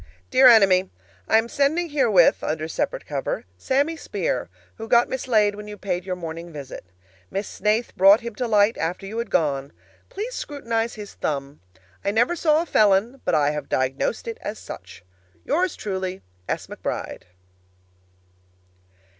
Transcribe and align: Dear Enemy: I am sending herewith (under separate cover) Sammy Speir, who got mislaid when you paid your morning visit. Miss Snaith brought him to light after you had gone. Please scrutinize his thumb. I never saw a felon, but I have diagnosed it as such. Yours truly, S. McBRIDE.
Dear 0.31 0.47
Enemy: 0.47 0.89
I 1.27 1.37
am 1.37 1.47
sending 1.47 1.89
herewith 1.89 2.43
(under 2.43 2.67
separate 2.67 3.05
cover) 3.05 3.45
Sammy 3.55 3.95
Speir, 3.95 4.49
who 4.77 4.87
got 4.87 5.07
mislaid 5.09 5.53
when 5.53 5.67
you 5.67 5.77
paid 5.77 6.05
your 6.05 6.15
morning 6.15 6.51
visit. 6.51 6.85
Miss 7.29 7.47
Snaith 7.47 7.95
brought 7.95 8.21
him 8.21 8.33
to 8.33 8.47
light 8.47 8.79
after 8.79 9.05
you 9.05 9.19
had 9.19 9.29
gone. 9.29 9.71
Please 10.09 10.33
scrutinize 10.33 10.95
his 10.95 11.13
thumb. 11.13 11.61
I 12.03 12.09
never 12.09 12.35
saw 12.35 12.63
a 12.63 12.65
felon, 12.65 13.21
but 13.25 13.35
I 13.35 13.51
have 13.51 13.69
diagnosed 13.69 14.27
it 14.27 14.39
as 14.41 14.57
such. 14.57 15.03
Yours 15.45 15.75
truly, 15.75 16.23
S. 16.49 16.65
McBRIDE. 16.65 17.21